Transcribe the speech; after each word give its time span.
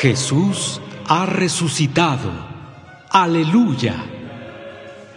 Jesús 0.00 0.80
ha 1.08 1.26
resucitado. 1.26 2.30
Aleluya. 3.10 4.02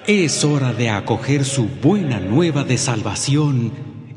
Es 0.06 0.44
hora 0.44 0.74
de 0.74 0.90
acoger 0.90 1.46
su 1.46 1.70
buena 1.70 2.20
nueva 2.20 2.66
de 2.66 2.78
salvación 2.78 3.72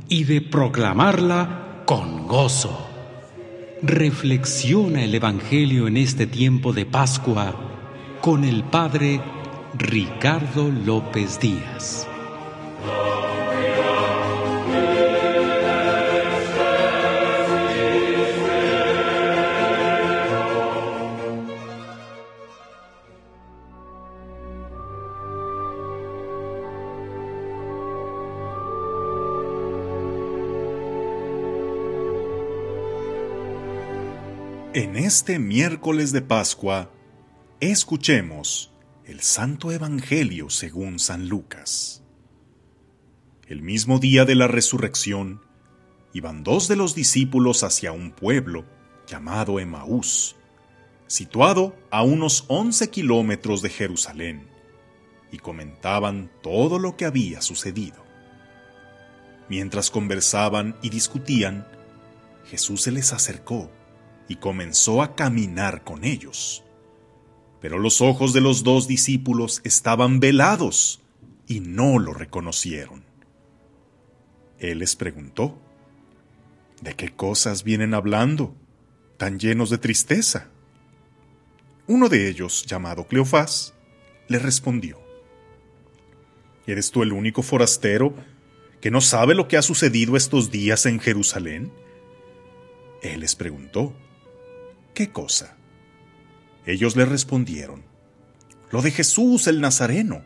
y 0.08 0.24
de 0.24 0.40
proclamarla 0.40 1.84
con 1.86 2.26
gozo. 2.26 2.84
Reflexiona 3.80 5.04
el 5.04 5.14
Evangelio 5.14 5.86
en 5.86 5.98
este 5.98 6.26
tiempo 6.26 6.72
de 6.72 6.84
Pascua 6.84 7.54
con 8.20 8.42
el 8.42 8.64
Padre 8.64 9.20
Ricardo 9.78 10.68
López 10.68 11.38
Díaz. 11.38 12.08
En 34.76 34.94
este 34.96 35.38
miércoles 35.38 36.12
de 36.12 36.20
Pascua, 36.20 36.90
escuchemos 37.60 38.74
el 39.06 39.22
Santo 39.22 39.72
Evangelio 39.72 40.50
según 40.50 40.98
San 40.98 41.30
Lucas. 41.30 42.04
El 43.46 43.62
mismo 43.62 43.98
día 44.00 44.26
de 44.26 44.34
la 44.34 44.48
resurrección, 44.48 45.40
iban 46.12 46.44
dos 46.44 46.68
de 46.68 46.76
los 46.76 46.94
discípulos 46.94 47.62
hacia 47.62 47.92
un 47.92 48.10
pueblo 48.10 48.66
llamado 49.06 49.60
Emaús, 49.60 50.36
situado 51.06 51.74
a 51.90 52.02
unos 52.02 52.44
11 52.48 52.90
kilómetros 52.90 53.62
de 53.62 53.70
Jerusalén, 53.70 54.46
y 55.32 55.38
comentaban 55.38 56.30
todo 56.42 56.78
lo 56.78 56.98
que 56.98 57.06
había 57.06 57.40
sucedido. 57.40 58.04
Mientras 59.48 59.90
conversaban 59.90 60.76
y 60.82 60.90
discutían, 60.90 61.66
Jesús 62.44 62.82
se 62.82 62.92
les 62.92 63.14
acercó 63.14 63.70
y 64.28 64.36
comenzó 64.36 65.02
a 65.02 65.14
caminar 65.14 65.84
con 65.84 66.04
ellos. 66.04 66.64
Pero 67.60 67.78
los 67.78 68.00
ojos 68.00 68.32
de 68.32 68.40
los 68.40 68.62
dos 68.62 68.86
discípulos 68.86 69.60
estaban 69.64 70.20
velados 70.20 71.00
y 71.46 71.60
no 71.60 71.98
lo 71.98 72.12
reconocieron. 72.12 73.04
Él 74.58 74.80
les 74.80 74.96
preguntó, 74.96 75.58
¿De 76.80 76.94
qué 76.94 77.14
cosas 77.14 77.64
vienen 77.64 77.94
hablando, 77.94 78.54
tan 79.16 79.38
llenos 79.38 79.70
de 79.70 79.78
tristeza? 79.78 80.50
Uno 81.86 82.08
de 82.08 82.28
ellos, 82.28 82.66
llamado 82.66 83.06
Cleofás, 83.06 83.74
le 84.28 84.38
respondió, 84.38 85.00
¿Eres 86.66 86.90
tú 86.90 87.02
el 87.02 87.12
único 87.12 87.42
forastero 87.42 88.14
que 88.80 88.90
no 88.90 89.00
sabe 89.00 89.34
lo 89.34 89.48
que 89.48 89.56
ha 89.56 89.62
sucedido 89.62 90.16
estos 90.16 90.50
días 90.50 90.84
en 90.84 91.00
Jerusalén? 91.00 91.72
Él 93.02 93.20
les 93.20 93.36
preguntó, 93.36 93.94
¿Qué 94.96 95.10
cosa? 95.10 95.54
Ellos 96.64 96.96
le 96.96 97.04
respondieron, 97.04 97.82
lo 98.70 98.80
de 98.80 98.90
Jesús 98.90 99.46
el 99.46 99.60
Nazareno, 99.60 100.22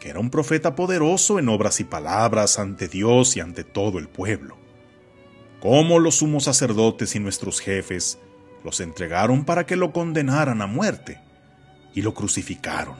que 0.00 0.08
era 0.08 0.20
un 0.20 0.30
profeta 0.30 0.74
poderoso 0.74 1.38
en 1.38 1.50
obras 1.50 1.80
y 1.80 1.84
palabras 1.84 2.58
ante 2.58 2.88
Dios 2.88 3.36
y 3.36 3.40
ante 3.40 3.62
todo 3.62 3.98
el 3.98 4.08
pueblo. 4.08 4.56
Cómo 5.60 5.98
los 5.98 6.14
sumos 6.14 6.44
sacerdotes 6.44 7.14
y 7.14 7.20
nuestros 7.20 7.60
jefes 7.60 8.18
los 8.64 8.80
entregaron 8.80 9.44
para 9.44 9.66
que 9.66 9.76
lo 9.76 9.92
condenaran 9.92 10.62
a 10.62 10.66
muerte 10.66 11.20
y 11.94 12.00
lo 12.00 12.14
crucificaron. 12.14 12.96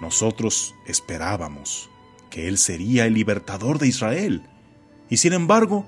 Nosotros 0.00 0.74
esperábamos 0.86 1.90
que 2.30 2.48
Él 2.48 2.56
sería 2.56 3.04
el 3.04 3.12
libertador 3.12 3.78
de 3.78 3.88
Israel, 3.88 4.48
y 5.10 5.18
sin 5.18 5.34
embargo, 5.34 5.84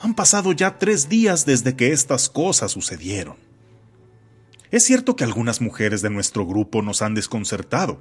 han 0.00 0.14
pasado 0.14 0.52
ya 0.52 0.78
tres 0.78 1.08
días 1.08 1.44
desde 1.44 1.76
que 1.76 1.92
estas 1.92 2.28
cosas 2.28 2.72
sucedieron. 2.72 3.36
Es 4.70 4.84
cierto 4.84 5.16
que 5.16 5.24
algunas 5.24 5.60
mujeres 5.60 6.02
de 6.02 6.10
nuestro 6.10 6.46
grupo 6.46 6.82
nos 6.82 7.02
han 7.02 7.14
desconcertado, 7.14 8.00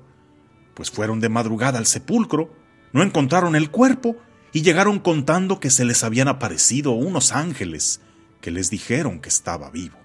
pues 0.74 0.92
fueron 0.92 1.20
de 1.20 1.30
madrugada 1.30 1.80
al 1.80 1.86
sepulcro, 1.86 2.54
no 2.94 3.04
encontraron 3.04 3.56
el 3.56 3.72
cuerpo 3.72 4.18
y 4.52 4.62
llegaron 4.62 5.00
contando 5.00 5.60
que 5.60 5.70
se 5.70 5.86
les 5.86 6.04
habían 6.04 6.28
aparecido 6.28 6.92
unos 6.92 7.32
ángeles 7.32 8.02
que 8.42 8.52
les 8.52 8.70
dijeron 8.70 9.20
que 9.20 9.30
estaba 9.30 9.70
vivo. 9.72 9.98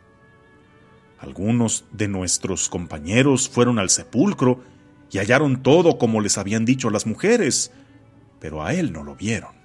Algunos 1.18 1.84
de 1.92 2.08
nuestros 2.08 2.68
compañeros 2.68 3.48
fueron 3.48 3.78
al 3.78 3.90
sepulcro 3.90 4.62
y 5.10 5.18
hallaron 5.18 5.62
todo 5.62 5.98
como 5.98 6.20
les 6.20 6.38
habían 6.38 6.64
dicho 6.64 6.90
las 6.90 7.06
mujeres, 7.06 7.70
pero 8.40 8.64
a 8.64 8.74
él 8.74 8.92
no 8.92 9.04
lo 9.04 9.14
vieron. 9.14 9.61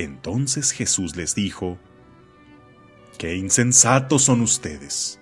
Entonces 0.00 0.72
Jesús 0.72 1.14
les 1.14 1.34
dijo, 1.34 1.78
Qué 3.18 3.36
insensatos 3.36 4.22
son 4.22 4.40
ustedes, 4.40 5.20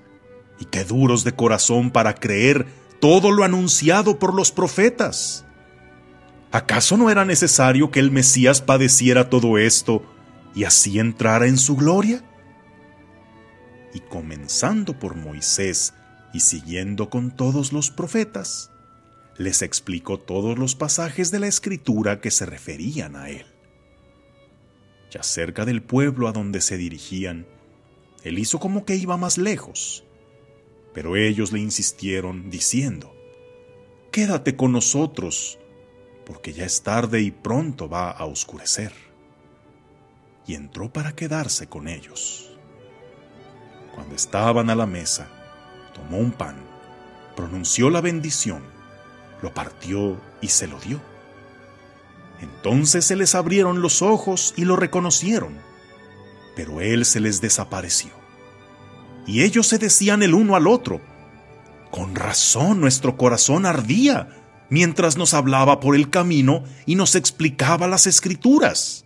y 0.61 0.67
qué 0.67 0.85
duros 0.85 1.25
de 1.25 1.33
corazón 1.33 1.91
para 1.91 2.15
creer 2.15 2.65
todo 3.01 3.33
lo 3.33 3.43
anunciado 3.43 4.21
por 4.21 4.35
los 4.35 4.53
profetas. 4.53 5.45
¿Acaso 6.53 6.97
no 6.97 7.11
era 7.11 7.25
necesario 7.25 7.91
que 7.91 7.99
el 7.99 8.13
Mesías 8.13 8.61
padeciera 8.63 9.29
todo 9.29 9.59
esto 9.59 10.05
y 10.55 10.63
así 10.63 11.01
entrara 11.01 11.49
en 11.49 11.59
su 11.59 11.75
gloria? 11.75 12.23
Y 13.93 13.99
comenzando 13.99 14.97
por 14.97 15.17
Moisés 15.17 15.93
y 16.33 16.39
siguiendo 16.39 17.11
con 17.11 17.33
todos 17.33 17.73
los 17.73 17.91
profetas, 17.91 18.71
les 19.39 19.63
explicó 19.63 20.21
todos 20.21 20.57
los 20.57 20.77
pasajes 20.77 21.33
de 21.33 21.41
la 21.41 21.49
escritura 21.49 22.21
que 22.21 22.31
se 22.31 22.47
referían 22.47 23.17
a 23.17 23.29
él. 23.29 23.58
Ya 25.11 25.23
cerca 25.23 25.65
del 25.65 25.83
pueblo 25.83 26.29
a 26.29 26.33
donde 26.33 26.61
se 26.61 26.77
dirigían, 26.77 27.47
él 28.25 28.39
hizo 28.39 28.59
como 28.59 28.85
que 28.85 28.97
iba 28.97 29.17
más 29.17 29.39
lejos, 29.39 30.05
pero 30.93 31.17
ellos 31.17 31.53
le 31.53 31.61
insistieron 31.61 32.51
diciendo, 32.51 33.15
Quédate 34.11 34.57
con 34.57 34.73
nosotros, 34.73 35.59
porque 36.27 36.53
ya 36.53 36.65
es 36.65 36.83
tarde 36.83 37.21
y 37.21 37.31
pronto 37.31 37.89
va 37.89 38.11
a 38.11 38.25
oscurecer. 38.25 38.93
Y 40.47 40.55
entró 40.55 40.93
para 40.93 41.15
quedarse 41.15 41.69
con 41.69 41.89
ellos. 41.89 42.51
Cuando 43.95 44.15
estaban 44.15 44.71
a 44.71 44.75
la 44.75 44.87
mesa, 44.87 45.29
tomó 45.95 46.19
un 46.19 46.33
pan, 46.33 46.57
pronunció 47.37 47.91
la 47.91 48.01
bendición, 48.01 48.63
lo 49.43 49.53
partió 49.53 50.21
y 50.41 50.49
se 50.49 50.67
lo 50.67 50.79
dio. 50.81 51.01
Entonces 52.41 53.05
se 53.05 53.17
les 53.17 53.35
abrieron 53.35 53.83
los 53.83 54.03
ojos 54.03 54.55
y 54.57 54.65
lo 54.65 54.77
reconocieron, 54.77 55.55
pero 56.55 56.81
él 56.81 57.05
se 57.05 57.21
les 57.21 57.41
desapareció. 57.41 58.11
Y 59.27 59.43
ellos 59.43 59.67
se 59.67 59.79
decían 59.79 60.23
el 60.23 60.35
uno 60.35 60.57
al 60.57 60.67
otro, 60.67 61.01
con 61.91 62.15
razón 62.15 62.81
nuestro 62.81 63.17
corazón 63.17 63.67
ardía 63.67 64.29
mientras 64.71 65.17
nos 65.17 65.35
hablaba 65.35 65.81
por 65.81 65.97
el 65.97 66.11
camino 66.11 66.65
y 66.87 66.95
nos 66.95 67.15
explicaba 67.15 67.87
las 67.87 68.07
escrituras. 68.07 69.05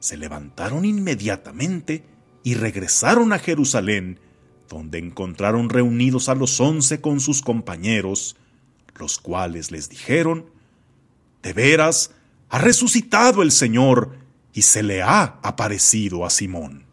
Se 0.00 0.16
levantaron 0.16 0.84
inmediatamente 0.84 2.04
y 2.42 2.54
regresaron 2.54 3.32
a 3.32 3.38
Jerusalén, 3.38 4.20
donde 4.68 4.98
encontraron 4.98 5.68
reunidos 5.70 6.28
a 6.28 6.34
los 6.34 6.60
once 6.60 7.00
con 7.00 7.20
sus 7.20 7.42
compañeros, 7.42 8.36
los 8.98 9.18
cuales 9.18 9.70
les 9.70 9.88
dijeron, 9.88 10.46
De 11.46 11.52
veras, 11.52 12.10
ha 12.48 12.58
resucitado 12.58 13.40
el 13.40 13.52
Señor 13.52 14.18
y 14.52 14.62
se 14.62 14.82
le 14.82 15.00
ha 15.02 15.38
aparecido 15.44 16.26
a 16.26 16.30
Simón. 16.30 16.86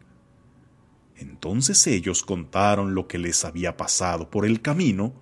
Entonces 1.16 1.84
ellos 1.88 2.22
contaron 2.22 2.94
lo 2.94 3.08
que 3.08 3.18
les 3.18 3.44
había 3.44 3.76
pasado 3.76 4.30
por 4.30 4.46
el 4.46 4.62
camino 4.62 5.12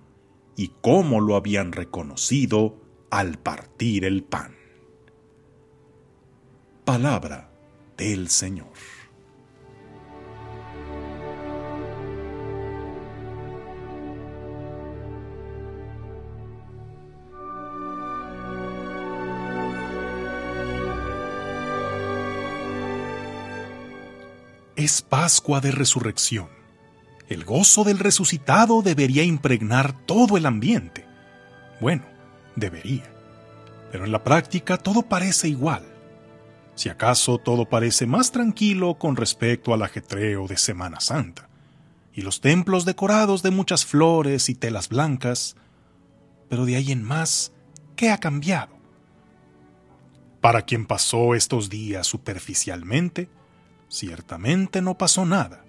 y 0.55 0.73
cómo 0.81 1.19
lo 1.19 1.35
habían 1.35 1.71
reconocido 1.71 2.79
al 3.09 3.39
partir 3.39 4.05
el 4.05 4.23
pan. 4.23 4.55
Palabra 6.85 7.49
del 7.97 8.29
Señor. 8.29 8.92
Es 24.83 25.01
Pascua 25.01 25.61
de 25.61 25.71
Resurrección. 25.71 26.49
El 27.29 27.45
gozo 27.45 27.85
del 27.85 27.99
resucitado 27.99 28.81
debería 28.81 29.23
impregnar 29.23 30.05
todo 30.05 30.35
el 30.35 30.45
ambiente. 30.45 31.05
Bueno, 31.79 32.03
debería. 32.57 33.09
Pero 33.93 34.03
en 34.03 34.11
la 34.11 34.25
práctica 34.25 34.75
todo 34.77 35.03
parece 35.03 35.47
igual. 35.47 35.85
Si 36.75 36.89
acaso 36.89 37.37
todo 37.37 37.63
parece 37.63 38.05
más 38.07 38.33
tranquilo 38.33 38.95
con 38.95 39.15
respecto 39.15 39.73
al 39.73 39.83
ajetreo 39.83 40.49
de 40.49 40.57
Semana 40.57 40.99
Santa, 40.99 41.47
y 42.13 42.21
los 42.21 42.41
templos 42.41 42.83
decorados 42.83 43.41
de 43.41 43.51
muchas 43.51 43.85
flores 43.85 44.49
y 44.49 44.55
telas 44.55 44.89
blancas, 44.89 45.55
pero 46.49 46.65
de 46.65 46.75
ahí 46.75 46.91
en 46.91 47.03
más, 47.03 47.53
¿qué 47.95 48.09
ha 48.09 48.17
cambiado? 48.17 48.75
Para 50.41 50.63
quien 50.63 50.85
pasó 50.85 51.35
estos 51.35 51.69
días 51.69 52.05
superficialmente, 52.05 53.29
ciertamente 53.93 54.81
no 54.81 54.97
pasó 54.97 55.25
nada, 55.25 55.63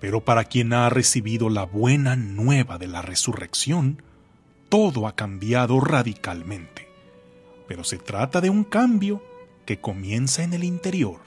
pero 0.00 0.24
para 0.24 0.44
quien 0.44 0.72
ha 0.72 0.88
recibido 0.88 1.50
la 1.50 1.64
buena 1.64 2.14
nueva 2.14 2.78
de 2.78 2.86
la 2.86 3.02
resurrección, 3.02 4.02
todo 4.68 5.06
ha 5.06 5.16
cambiado 5.16 5.80
radicalmente. 5.80 6.88
Pero 7.66 7.84
se 7.84 7.98
trata 7.98 8.40
de 8.40 8.48
un 8.48 8.64
cambio 8.64 9.22
que 9.66 9.80
comienza 9.80 10.42
en 10.42 10.54
el 10.54 10.64
interior, 10.64 11.20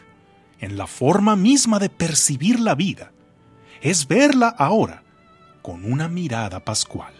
en 0.59 0.77
la 0.77 0.88
forma 0.88 1.35
misma 1.35 1.79
de 1.79 1.89
percibir 1.89 2.59
la 2.59 2.75
vida. 2.75 3.12
Es 3.81 4.07
verla 4.07 4.47
ahora 4.47 5.03
con 5.62 5.83
una 5.83 6.07
mirada 6.07 6.63
pascual. 6.63 7.13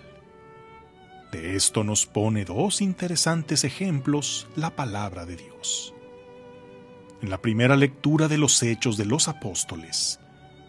De 1.32 1.56
esto 1.56 1.84
nos 1.84 2.06
pone 2.06 2.46
dos 2.46 2.82
interesantes 2.82 3.66
ejemplos 3.66 4.48
la 4.56 4.76
palabra 4.76 5.26
de 5.26 5.36
Dios. 5.36 5.95
En 7.22 7.30
la 7.30 7.42
primera 7.42 7.78
lectura 7.78 8.28
de 8.28 8.38
los 8.38 8.62
Hechos 8.62 8.98
de 8.98 9.06
los 9.06 9.30
Apóstoles, 9.30 10.20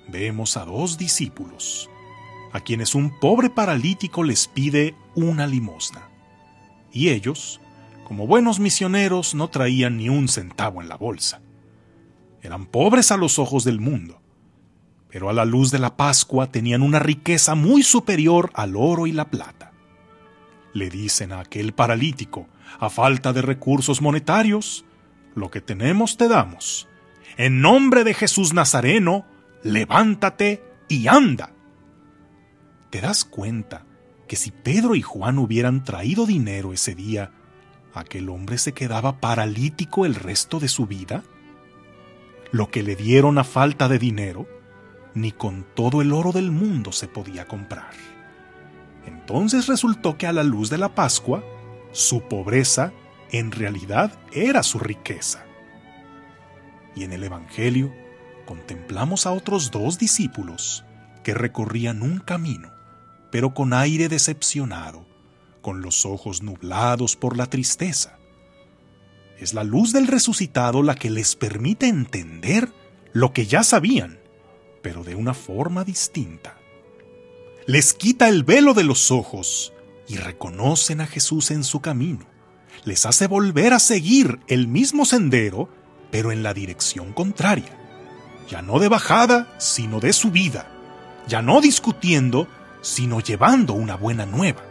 vemos 0.08 0.56
a 0.56 0.64
dos 0.64 0.96
discípulos, 0.96 1.90
a 2.52 2.60
quienes 2.60 2.94
un 2.94 3.18
pobre 3.18 3.50
paralítico 3.50 4.22
les 4.22 4.46
pide 4.46 4.94
una 5.16 5.46
limosna. 5.46 6.08
Y 6.92 7.08
ellos, 7.08 7.60
como 8.04 8.28
buenos 8.28 8.60
misioneros, 8.60 9.34
no 9.34 9.48
traían 9.48 9.96
ni 9.96 10.08
un 10.08 10.28
centavo 10.28 10.80
en 10.80 10.88
la 10.88 10.96
bolsa. 10.96 11.42
Eran 12.42 12.66
pobres 12.66 13.10
a 13.10 13.16
los 13.16 13.40
ojos 13.40 13.64
del 13.64 13.80
mundo, 13.80 14.22
pero 15.10 15.28
a 15.28 15.32
la 15.32 15.44
luz 15.44 15.72
de 15.72 15.80
la 15.80 15.96
Pascua 15.96 16.52
tenían 16.52 16.82
una 16.82 17.00
riqueza 17.00 17.56
muy 17.56 17.82
superior 17.82 18.50
al 18.54 18.76
oro 18.76 19.08
y 19.08 19.12
la 19.12 19.28
plata. 19.30 19.72
Le 20.72 20.90
dicen 20.90 21.32
a 21.32 21.40
aquel 21.40 21.72
paralítico, 21.74 22.46
a 22.78 22.88
falta 22.88 23.32
de 23.32 23.42
recursos 23.42 24.00
monetarios, 24.00 24.85
lo 25.36 25.50
que 25.50 25.60
tenemos 25.60 26.16
te 26.16 26.26
damos. 26.26 26.88
En 27.36 27.60
nombre 27.60 28.02
de 28.02 28.14
Jesús 28.14 28.54
Nazareno, 28.54 29.26
levántate 29.62 30.64
y 30.88 31.06
anda. 31.06 31.52
¿Te 32.90 33.00
das 33.00 33.24
cuenta 33.24 33.84
que 34.26 34.34
si 34.34 34.50
Pedro 34.50 34.94
y 34.96 35.02
Juan 35.02 35.38
hubieran 35.38 35.84
traído 35.84 36.26
dinero 36.26 36.72
ese 36.72 36.94
día, 36.94 37.32
aquel 37.94 38.30
hombre 38.30 38.58
se 38.58 38.72
quedaba 38.72 39.20
paralítico 39.20 40.06
el 40.06 40.14
resto 40.14 40.58
de 40.58 40.68
su 40.68 40.86
vida? 40.86 41.22
Lo 42.50 42.70
que 42.70 42.82
le 42.82 42.96
dieron 42.96 43.38
a 43.38 43.44
falta 43.44 43.88
de 43.88 43.98
dinero, 43.98 44.48
ni 45.14 45.32
con 45.32 45.66
todo 45.74 46.00
el 46.00 46.12
oro 46.12 46.32
del 46.32 46.50
mundo 46.50 46.92
se 46.92 47.08
podía 47.08 47.46
comprar. 47.46 47.92
Entonces 49.04 49.66
resultó 49.66 50.16
que 50.16 50.26
a 50.26 50.32
la 50.32 50.42
luz 50.42 50.70
de 50.70 50.78
la 50.78 50.94
Pascua, 50.94 51.44
su 51.92 52.22
pobreza 52.22 52.92
en 53.32 53.52
realidad 53.52 54.12
era 54.32 54.62
su 54.62 54.78
riqueza. 54.78 55.44
Y 56.94 57.04
en 57.04 57.12
el 57.12 57.24
Evangelio 57.24 57.92
contemplamos 58.46 59.26
a 59.26 59.32
otros 59.32 59.70
dos 59.70 59.98
discípulos 59.98 60.84
que 61.22 61.34
recorrían 61.34 62.02
un 62.02 62.18
camino, 62.20 62.72
pero 63.30 63.52
con 63.52 63.72
aire 63.72 64.08
decepcionado, 64.08 65.06
con 65.60 65.82
los 65.82 66.06
ojos 66.06 66.42
nublados 66.42 67.16
por 67.16 67.36
la 67.36 67.46
tristeza. 67.46 68.18
Es 69.38 69.52
la 69.52 69.64
luz 69.64 69.92
del 69.92 70.06
resucitado 70.06 70.82
la 70.82 70.94
que 70.94 71.10
les 71.10 71.36
permite 71.36 71.88
entender 71.88 72.72
lo 73.12 73.32
que 73.32 73.46
ya 73.46 73.62
sabían, 73.62 74.18
pero 74.82 75.02
de 75.02 75.14
una 75.14 75.34
forma 75.34 75.84
distinta. 75.84 76.56
Les 77.66 77.92
quita 77.92 78.28
el 78.28 78.44
velo 78.44 78.72
de 78.72 78.84
los 78.84 79.10
ojos 79.10 79.72
y 80.06 80.16
reconocen 80.16 81.00
a 81.00 81.06
Jesús 81.06 81.50
en 81.50 81.64
su 81.64 81.80
camino. 81.80 82.35
Les 82.84 83.06
hace 83.06 83.26
volver 83.26 83.72
a 83.72 83.78
seguir 83.78 84.40
el 84.46 84.68
mismo 84.68 85.04
sendero, 85.04 85.68
pero 86.10 86.32
en 86.32 86.42
la 86.42 86.54
dirección 86.54 87.12
contraria. 87.12 87.76
Ya 88.48 88.62
no 88.62 88.78
de 88.78 88.88
bajada, 88.88 89.54
sino 89.58 90.00
de 90.00 90.12
subida. 90.12 90.68
Ya 91.26 91.42
no 91.42 91.60
discutiendo, 91.60 92.46
sino 92.82 93.20
llevando 93.20 93.72
una 93.74 93.96
buena 93.96 94.26
nueva 94.26 94.62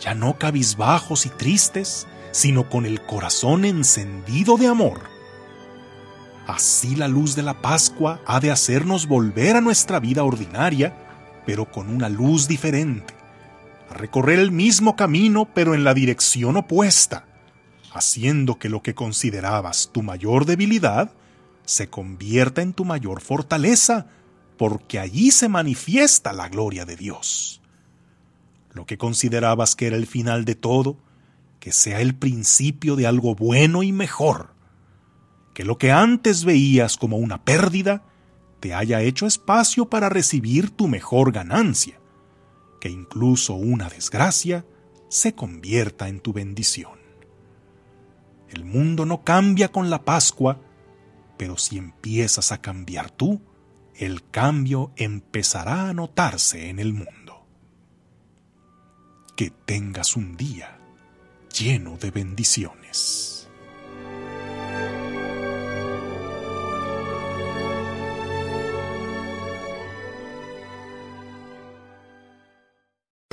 ya 0.00 0.14
no 0.14 0.38
cabizbajos 0.38 1.26
y 1.26 1.30
tristes, 1.30 2.06
sino 2.32 2.68
con 2.68 2.86
el 2.86 3.00
corazón 3.02 3.64
encendido 3.64 4.56
de 4.56 4.66
amor. 4.66 5.00
Así 6.46 6.94
la 6.94 7.08
luz 7.08 7.34
de 7.34 7.42
la 7.42 7.60
Pascua 7.60 8.20
ha 8.26 8.40
de 8.40 8.50
hacernos 8.50 9.06
volver 9.06 9.56
a 9.56 9.60
nuestra 9.60 9.98
vida 9.98 10.22
ordinaria, 10.22 11.42
pero 11.44 11.70
con 11.70 11.88
una 11.88 12.08
luz 12.08 12.46
diferente, 12.46 13.14
a 13.90 13.94
recorrer 13.94 14.38
el 14.38 14.52
mismo 14.52 14.96
camino, 14.96 15.48
pero 15.54 15.74
en 15.74 15.84
la 15.84 15.94
dirección 15.94 16.56
opuesta, 16.56 17.26
haciendo 17.92 18.58
que 18.58 18.68
lo 18.68 18.82
que 18.82 18.94
considerabas 18.94 19.90
tu 19.92 20.02
mayor 20.02 20.44
debilidad 20.44 21.12
se 21.64 21.88
convierta 21.88 22.62
en 22.62 22.72
tu 22.72 22.84
mayor 22.84 23.20
fortaleza, 23.20 24.06
porque 24.56 24.98
allí 24.98 25.30
se 25.30 25.48
manifiesta 25.48 26.32
la 26.32 26.48
gloria 26.48 26.84
de 26.84 26.96
Dios. 26.96 27.60
Lo 28.72 28.86
que 28.86 28.98
considerabas 28.98 29.74
que 29.74 29.86
era 29.86 29.96
el 29.96 30.06
final 30.06 30.44
de 30.44 30.54
todo, 30.54 30.96
que 31.60 31.72
sea 31.72 32.00
el 32.00 32.14
principio 32.14 32.96
de 32.96 33.06
algo 33.06 33.34
bueno 33.34 33.82
y 33.82 33.92
mejor, 33.92 34.54
que 35.54 35.64
lo 35.64 35.78
que 35.78 35.90
antes 35.90 36.44
veías 36.44 36.96
como 36.96 37.16
una 37.16 37.42
pérdida, 37.42 38.04
te 38.60 38.74
haya 38.74 39.00
hecho 39.00 39.26
espacio 39.26 39.88
para 39.88 40.08
recibir 40.08 40.70
tu 40.70 40.88
mejor 40.88 41.32
ganancia, 41.32 41.98
que 42.86 42.92
incluso 42.92 43.54
una 43.54 43.88
desgracia 43.88 44.64
se 45.08 45.34
convierta 45.34 46.06
en 46.06 46.20
tu 46.20 46.32
bendición. 46.32 47.00
El 48.48 48.64
mundo 48.64 49.04
no 49.04 49.24
cambia 49.24 49.72
con 49.72 49.90
la 49.90 50.04
Pascua, 50.04 50.60
pero 51.36 51.58
si 51.58 51.78
empiezas 51.78 52.52
a 52.52 52.60
cambiar 52.60 53.10
tú, 53.10 53.42
el 53.96 54.30
cambio 54.30 54.92
empezará 54.94 55.88
a 55.88 55.94
notarse 55.94 56.68
en 56.68 56.78
el 56.78 56.92
mundo 56.92 57.44
que 59.34 59.50
tengas 59.50 60.14
un 60.14 60.36
día 60.36 60.78
lleno 61.58 61.96
de 61.96 62.12
bendiciones. 62.12 63.35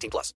18 0.00 0.10
plus. 0.10 0.34